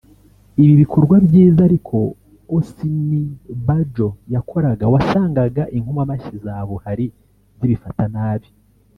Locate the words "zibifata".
7.59-8.05